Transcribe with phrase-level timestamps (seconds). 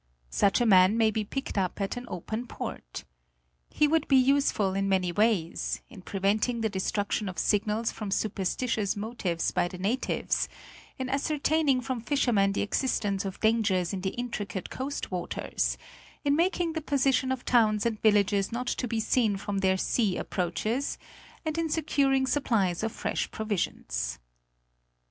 [0.31, 3.03] Such a man may be picked up at an open port.
[3.69, 8.09] He would be useful in many ways: in prevent ing the destruction of signals from
[8.09, 10.49] superstitious motives by the natives;
[10.97, 15.77] in ascertaining from fishermen the existence of dangers in the intricate coast waters;
[16.25, 20.17] in marking the position of towns and villages not to be seen from their sea
[20.17, 20.97] approaches;
[21.45, 24.17] and in securing supplies of fresh provisions.